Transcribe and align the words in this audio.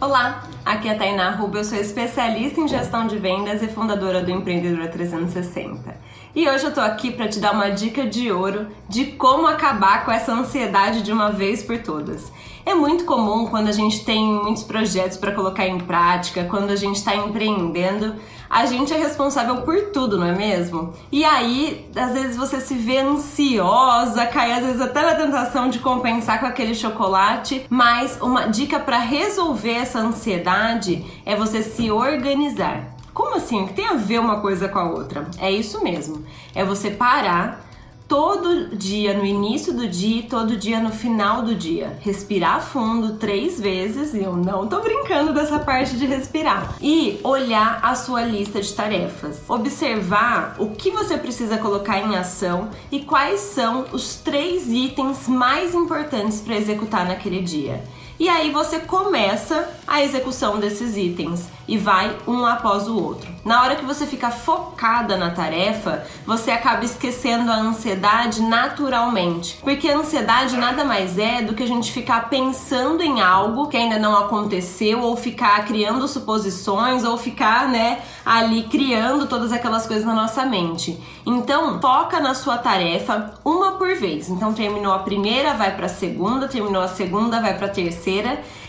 Olá, 0.00 0.48
aqui 0.64 0.88
é 0.88 0.92
a 0.92 0.98
Tainá 0.98 1.28
Ruba, 1.28 1.58
eu 1.58 1.64
sou 1.64 1.76
especialista 1.76 2.58
em 2.58 2.66
gestão 2.66 3.06
de 3.06 3.18
vendas 3.18 3.62
e 3.62 3.68
fundadora 3.68 4.22
do 4.22 4.30
Empreendedora 4.30 4.88
360. 4.88 5.94
E 6.34 6.48
hoje 6.48 6.64
eu 6.64 6.72
tô 6.72 6.80
aqui 6.80 7.10
para 7.10 7.28
te 7.28 7.38
dar 7.38 7.52
uma 7.52 7.68
dica 7.68 8.06
de 8.06 8.32
ouro 8.32 8.68
de 8.88 9.12
como 9.12 9.46
acabar 9.46 10.06
com 10.06 10.10
essa 10.10 10.32
ansiedade 10.32 11.02
de 11.02 11.12
uma 11.12 11.30
vez 11.30 11.62
por 11.62 11.76
todas. 11.82 12.32
É 12.70 12.74
muito 12.74 13.04
comum 13.04 13.46
quando 13.46 13.66
a 13.66 13.72
gente 13.72 14.04
tem 14.04 14.24
muitos 14.24 14.62
projetos 14.62 15.16
para 15.16 15.32
colocar 15.32 15.66
em 15.66 15.76
prática, 15.76 16.44
quando 16.44 16.70
a 16.70 16.76
gente 16.76 16.98
está 16.98 17.16
empreendendo, 17.16 18.14
a 18.48 18.64
gente 18.64 18.94
é 18.94 18.96
responsável 18.96 19.62
por 19.62 19.86
tudo, 19.86 20.16
não 20.16 20.28
é 20.28 20.36
mesmo? 20.36 20.94
E 21.10 21.24
aí, 21.24 21.90
às 21.96 22.12
vezes 22.12 22.36
você 22.36 22.60
se 22.60 22.74
vê 22.74 22.98
ansiosa, 22.98 24.24
cai 24.26 24.52
às 24.52 24.64
vezes 24.64 24.80
até 24.80 25.02
na 25.02 25.16
tentação 25.16 25.68
de 25.68 25.80
compensar 25.80 26.38
com 26.38 26.46
aquele 26.46 26.72
chocolate, 26.72 27.66
mas 27.68 28.20
uma 28.22 28.46
dica 28.46 28.78
para 28.78 28.98
resolver 28.98 29.72
essa 29.72 29.98
ansiedade 29.98 31.04
é 31.26 31.34
você 31.34 31.64
se 31.64 31.90
organizar. 31.90 32.94
Como 33.12 33.34
assim? 33.34 33.64
O 33.64 33.66
que 33.66 33.74
tem 33.74 33.86
a 33.88 33.94
ver 33.94 34.20
uma 34.20 34.40
coisa 34.40 34.68
com 34.68 34.78
a 34.78 34.88
outra? 34.88 35.28
É 35.40 35.50
isso 35.50 35.82
mesmo. 35.82 36.24
É 36.54 36.64
você 36.64 36.88
parar 36.88 37.68
todo 38.10 38.74
dia 38.76 39.14
no 39.14 39.24
início 39.24 39.72
do 39.72 39.86
dia 39.86 40.18
e 40.18 40.22
todo 40.24 40.56
dia 40.56 40.80
no 40.80 40.90
final 40.90 41.42
do 41.42 41.54
dia. 41.54 41.96
Respirar 42.00 42.60
fundo 42.60 43.14
três 43.14 43.60
vezes, 43.60 44.12
e 44.12 44.24
eu 44.24 44.34
não 44.34 44.66
tô 44.66 44.80
brincando 44.80 45.32
dessa 45.32 45.60
parte 45.60 45.96
de 45.96 46.06
respirar. 46.06 46.74
E 46.80 47.20
olhar 47.22 47.78
a 47.84 47.94
sua 47.94 48.22
lista 48.22 48.60
de 48.60 48.72
tarefas. 48.72 49.38
Observar 49.46 50.56
o 50.58 50.70
que 50.70 50.90
você 50.90 51.16
precisa 51.16 51.56
colocar 51.56 52.00
em 52.00 52.16
ação 52.16 52.70
e 52.90 52.98
quais 52.98 53.38
são 53.38 53.86
os 53.92 54.16
três 54.16 54.66
itens 54.66 55.28
mais 55.28 55.72
importantes 55.72 56.40
para 56.40 56.56
executar 56.56 57.06
naquele 57.06 57.40
dia. 57.40 57.80
E 58.20 58.28
aí 58.28 58.50
você 58.50 58.80
começa 58.80 59.66
a 59.88 60.02
execução 60.02 60.60
desses 60.60 60.94
itens 60.94 61.48
e 61.66 61.78
vai 61.78 62.14
um 62.28 62.44
após 62.44 62.86
o 62.86 63.02
outro. 63.02 63.30
Na 63.46 63.62
hora 63.62 63.76
que 63.76 63.84
você 63.84 64.06
fica 64.06 64.30
focada 64.30 65.16
na 65.16 65.30
tarefa, 65.30 66.04
você 66.26 66.50
acaba 66.50 66.84
esquecendo 66.84 67.50
a 67.50 67.56
ansiedade 67.56 68.42
naturalmente. 68.42 69.56
Porque 69.62 69.88
a 69.88 69.96
ansiedade 69.96 70.58
nada 70.58 70.84
mais 70.84 71.16
é 71.16 71.40
do 71.40 71.54
que 71.54 71.62
a 71.62 71.66
gente 71.66 71.92
ficar 71.92 72.28
pensando 72.28 73.02
em 73.02 73.22
algo 73.22 73.68
que 73.68 73.76
ainda 73.78 73.98
não 73.98 74.14
aconteceu, 74.14 75.00
ou 75.00 75.16
ficar 75.16 75.64
criando 75.64 76.06
suposições, 76.06 77.04
ou 77.04 77.16
ficar, 77.16 77.68
né, 77.68 78.02
ali 78.26 78.64
criando 78.64 79.26
todas 79.26 79.50
aquelas 79.50 79.86
coisas 79.86 80.04
na 80.04 80.14
nossa 80.14 80.44
mente. 80.44 81.02
Então, 81.24 81.80
foca 81.80 82.20
na 82.20 82.34
sua 82.34 82.58
tarefa 82.58 83.32
uma 83.42 83.72
por 83.72 83.94
vez. 83.94 84.28
Então, 84.28 84.52
terminou 84.52 84.92
a 84.92 84.98
primeira, 84.98 85.54
vai 85.54 85.74
para 85.74 85.86
a 85.86 85.88
segunda, 85.88 86.48
terminou 86.48 86.82
a 86.82 86.88
segunda, 86.88 87.40
vai 87.40 87.56
para 87.56 87.66
a 87.66 87.70
terceira 87.70 88.09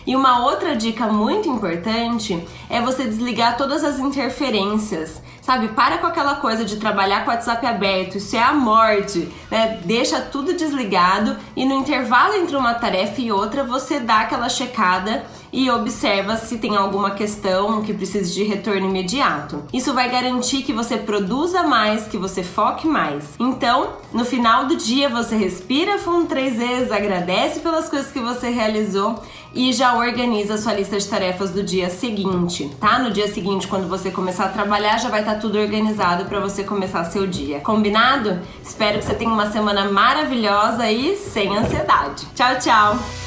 e 0.05 0.15
uma 0.15 0.45
outra 0.45 0.75
dica 0.75 1.07
muito 1.07 1.49
importante 1.49 2.43
é 2.69 2.81
você 2.81 3.05
desligar 3.05 3.57
todas 3.57 3.83
as 3.83 3.99
interferências. 3.99 5.21
Sabe, 5.41 5.69
para 5.69 5.97
com 5.97 6.05
aquela 6.05 6.35
coisa 6.35 6.63
de 6.63 6.77
trabalhar 6.77 7.25
com 7.25 7.31
o 7.31 7.33
WhatsApp 7.33 7.65
aberto, 7.65 8.17
isso 8.17 8.35
é 8.35 8.43
a 8.43 8.53
morte, 8.53 9.27
né? 9.49 9.79
Deixa 9.83 10.21
tudo 10.21 10.53
desligado 10.53 11.35
e 11.55 11.65
no 11.65 11.73
intervalo 11.73 12.35
entre 12.35 12.55
uma 12.55 12.75
tarefa 12.75 13.19
e 13.19 13.31
outra 13.31 13.63
você 13.63 13.99
dá 13.99 14.21
aquela 14.21 14.47
checada 14.49 15.25
e 15.51 15.69
observa 15.69 16.37
se 16.37 16.57
tem 16.57 16.75
alguma 16.75 17.11
questão 17.11 17.81
que 17.81 17.93
precise 17.93 18.33
de 18.33 18.43
retorno 18.43 18.87
imediato. 18.87 19.63
Isso 19.73 19.93
vai 19.93 20.09
garantir 20.09 20.63
que 20.63 20.71
você 20.71 20.97
produza 20.97 21.63
mais, 21.63 22.07
que 22.07 22.17
você 22.17 22.43
foque 22.43 22.87
mais. 22.87 23.35
Então, 23.39 23.93
no 24.13 24.23
final 24.23 24.65
do 24.65 24.75
dia, 24.75 25.09
você 25.09 25.35
respira 25.35 25.97
fundo 25.97 26.27
três 26.27 26.55
vezes, 26.55 26.91
agradece 26.91 27.59
pelas 27.59 27.89
coisas 27.89 28.11
que 28.11 28.19
você 28.19 28.49
realizou 28.49 29.21
e 29.53 29.73
já 29.73 29.95
organiza 29.95 30.55
a 30.55 30.57
sua 30.57 30.73
lista 30.73 30.97
de 30.97 31.07
tarefas 31.07 31.51
do 31.51 31.63
dia 31.63 31.89
seguinte, 31.89 32.69
tá? 32.79 32.99
No 32.99 33.11
dia 33.11 33.27
seguinte, 33.27 33.67
quando 33.67 33.87
você 33.87 34.11
começar 34.11 34.45
a 34.45 34.49
trabalhar, 34.49 34.97
já 34.97 35.09
vai 35.09 35.21
estar 35.21 35.35
tá 35.35 35.39
tudo 35.39 35.57
organizado 35.57 36.25
para 36.25 36.39
você 36.39 36.63
começar 36.63 37.03
seu 37.05 37.27
dia. 37.27 37.59
Combinado? 37.59 38.39
Espero 38.63 38.99
que 38.99 39.05
você 39.05 39.13
tenha 39.13 39.31
uma 39.31 39.51
semana 39.51 39.85
maravilhosa 39.89 40.89
e 40.89 41.15
sem 41.15 41.57
ansiedade. 41.57 42.25
Tchau, 42.35 42.59
tchau! 42.59 43.20